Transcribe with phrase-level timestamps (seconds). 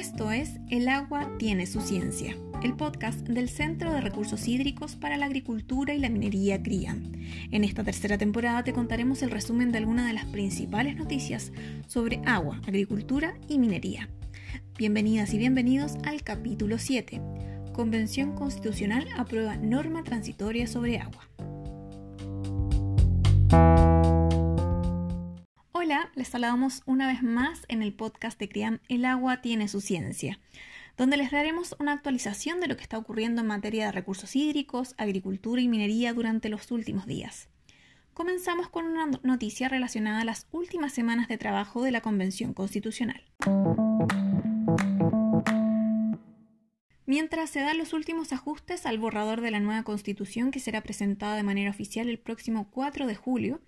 [0.00, 5.18] Esto es El agua tiene su ciencia, el podcast del Centro de Recursos Hídricos para
[5.18, 7.12] la Agricultura y la Minería CRIAM.
[7.50, 11.52] En esta tercera temporada te contaremos el resumen de algunas de las principales noticias
[11.86, 14.08] sobre agua, agricultura y minería.
[14.78, 17.20] Bienvenidas y bienvenidos al capítulo 7.
[17.74, 21.28] Convención Constitucional aprueba norma transitoria sobre agua.
[26.14, 30.40] Les saludamos una vez más en el podcast de CRIAM El agua tiene su ciencia,
[30.96, 34.94] donde les daremos una actualización de lo que está ocurriendo en materia de recursos hídricos,
[34.98, 37.48] agricultura y minería durante los últimos días.
[38.14, 43.22] Comenzamos con una noticia relacionada a las últimas semanas de trabajo de la Convención Constitucional.
[47.06, 51.34] Mientras se dan los últimos ajustes al borrador de la nueva Constitución que será presentada
[51.34, 53.60] de manera oficial el próximo 4 de julio,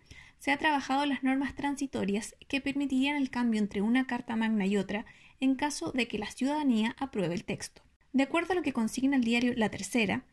[0.42, 4.77] se ha trabajado las normas transitorias que permitirían el cambio entre una Carta Magna y
[4.77, 5.06] otra
[5.39, 7.80] en caso de que la ciudadanía apruebe el texto.
[8.12, 10.25] De acuerdo a lo que consigna el diario La Tercera,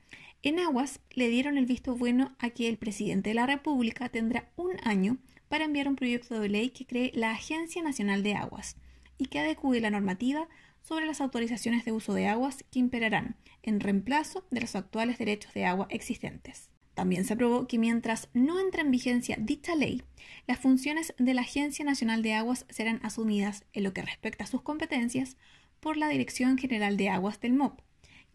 [0.41, 4.49] en Aguas le dieron el visto bueno a que el presidente de la República tendrá
[4.55, 8.77] un año para enviar un proyecto de ley que cree la Agencia Nacional de Aguas
[9.19, 10.47] y que adecue la normativa
[10.81, 15.53] sobre las autorizaciones de uso de aguas que imperarán en reemplazo de los actuales derechos
[15.53, 16.71] de agua existentes.
[16.99, 20.03] También se aprobó que mientras no entre en vigencia dicha ley,
[20.47, 24.47] las funciones de la Agencia Nacional de Aguas serán asumidas en lo que respecta a
[24.47, 25.37] sus competencias
[25.79, 27.79] por la Dirección General de Aguas del MOP,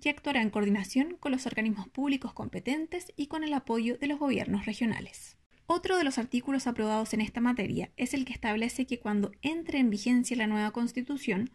[0.00, 4.18] que actuará en coordinación con los organismos públicos competentes y con el apoyo de los
[4.18, 5.36] gobiernos regionales.
[5.66, 9.78] Otro de los artículos aprobados en esta materia es el que establece que cuando entre
[9.78, 11.50] en vigencia la nueva Constitución,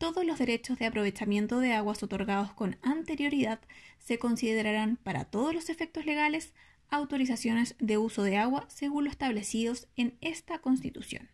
[0.00, 3.60] todos los derechos de aprovechamiento de aguas otorgados con anterioridad
[3.98, 6.54] se considerarán para todos los efectos legales
[6.88, 11.28] autorizaciones de uso de agua según lo establecidos en esta Constitución.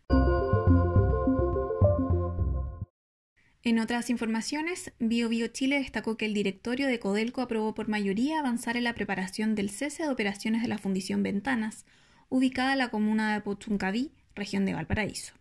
[3.63, 8.39] En otras informaciones, Bio, Bio Chile destacó que el directorio de Codelco aprobó por mayoría
[8.39, 11.85] avanzar en la preparación del cese de operaciones de la Fundición Ventanas,
[12.27, 15.33] ubicada en la comuna de Pochuncaví, región de Valparaíso.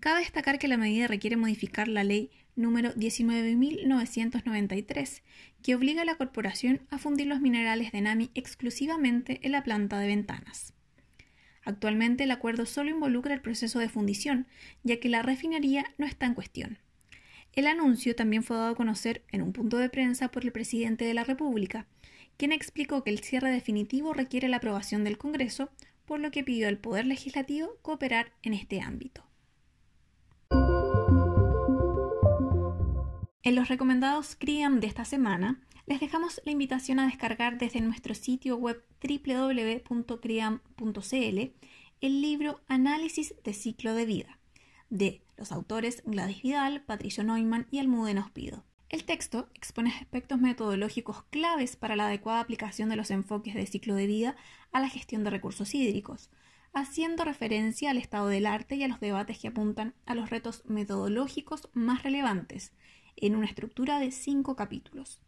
[0.00, 5.22] Cabe destacar que la medida requiere modificar la ley número 19.993,
[5.60, 9.98] que obliga a la corporación a fundir los minerales de NAMI exclusivamente en la planta
[9.98, 10.72] de ventanas.
[11.64, 14.46] Actualmente el acuerdo solo involucra el proceso de fundición,
[14.84, 16.78] ya que la refinería no está en cuestión.
[17.52, 21.06] El anuncio también fue dado a conocer en un punto de prensa por el presidente
[21.06, 21.88] de la República,
[22.36, 25.70] quien explicó que el cierre definitivo requiere la aprobación del Congreso,
[26.06, 29.27] por lo que pidió al Poder Legislativo cooperar en este ámbito.
[33.48, 38.14] En los recomendados CRIAM de esta semana, les dejamos la invitación a descargar desde nuestro
[38.14, 39.88] sitio web www.criam.cl
[42.02, 44.38] el libro Análisis de ciclo de vida
[44.90, 48.64] de los autores Gladys Vidal, Patricio Neumann y Almudena Ospido.
[48.90, 53.94] El texto expone aspectos metodológicos claves para la adecuada aplicación de los enfoques de ciclo
[53.94, 54.36] de vida
[54.72, 56.28] a la gestión de recursos hídricos,
[56.74, 60.64] haciendo referencia al estado del arte y a los debates que apuntan a los retos
[60.66, 62.74] metodológicos más relevantes
[63.20, 65.20] en una estructura de cinco capítulos.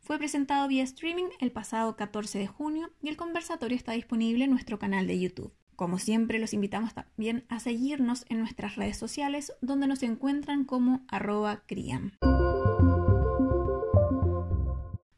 [0.00, 4.50] Fue presentado vía streaming el pasado 14 de junio y el conversatorio está disponible en
[4.50, 5.52] nuestro canal de YouTube.
[5.76, 11.04] Como siempre, los invitamos también a seguirnos en nuestras redes sociales donde nos encuentran como
[11.08, 12.12] arroba criam.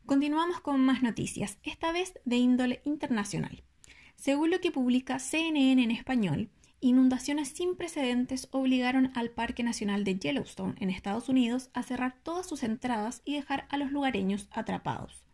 [0.06, 3.64] Continuamos con más noticias, esta vez de índole internacional.
[4.16, 6.50] Según lo que publica CNN en español,
[6.84, 12.47] inundaciones sin precedentes obligaron al Parque Nacional de Yellowstone en Estados Unidos a cerrar todas
[12.47, 15.25] sus entradas y dejar a los lugareños atrapados.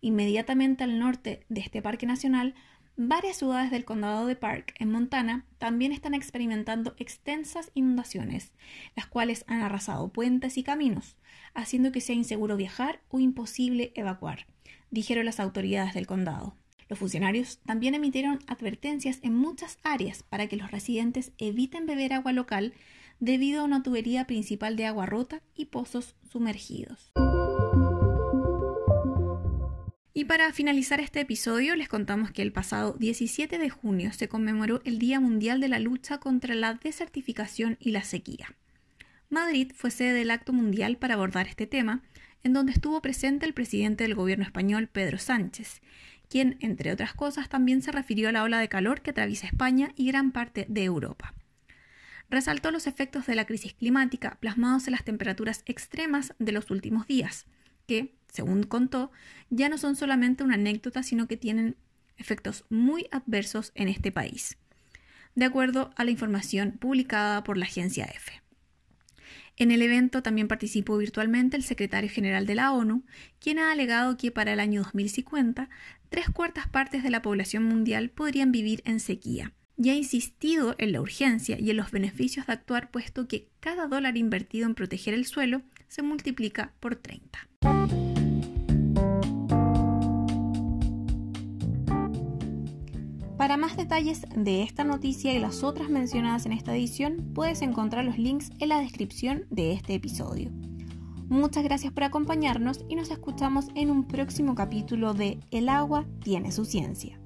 [0.00, 2.56] Inmediatamente al norte de este parque nacional,
[2.96, 8.52] varias ciudades del condado de Park, en Montana, también están experimentando extensas inundaciones,
[8.96, 11.16] las cuales han arrasado puentes y caminos,
[11.54, 14.48] haciendo que sea inseguro viajar o imposible evacuar,
[14.90, 16.56] dijeron las autoridades del condado.
[16.92, 22.32] Los funcionarios también emitieron advertencias en muchas áreas para que los residentes eviten beber agua
[22.32, 22.74] local
[23.18, 27.10] debido a una tubería principal de agua rota y pozos sumergidos.
[30.12, 34.82] Y para finalizar este episodio les contamos que el pasado 17 de junio se conmemoró
[34.84, 38.54] el Día Mundial de la Lucha contra la Desertificación y la Sequía.
[39.30, 42.02] Madrid fue sede del acto mundial para abordar este tema,
[42.44, 45.80] en donde estuvo presente el presidente del gobierno español, Pedro Sánchez,
[46.32, 49.92] quien, entre otras cosas, también se refirió a la ola de calor que atraviesa España
[49.96, 51.34] y gran parte de Europa.
[52.30, 57.06] Resaltó los efectos de la crisis climática plasmados en las temperaturas extremas de los últimos
[57.06, 57.44] días,
[57.86, 59.12] que, según contó,
[59.50, 61.76] ya no son solamente una anécdota, sino que tienen
[62.16, 64.56] efectos muy adversos en este país,
[65.34, 68.41] de acuerdo a la información publicada por la agencia EFE.
[69.56, 73.04] En el evento también participó virtualmente el secretario general de la ONU,
[73.38, 75.68] quien ha alegado que para el año 2050
[76.08, 80.92] tres cuartas partes de la población mundial podrían vivir en sequía, y ha insistido en
[80.92, 85.14] la urgencia y en los beneficios de actuar puesto que cada dólar invertido en proteger
[85.14, 87.48] el suelo se multiplica por 30.
[93.42, 98.04] Para más detalles de esta noticia y las otras mencionadas en esta edición, puedes encontrar
[98.04, 100.52] los links en la descripción de este episodio.
[101.28, 106.52] Muchas gracias por acompañarnos y nos escuchamos en un próximo capítulo de El agua tiene
[106.52, 107.18] su ciencia.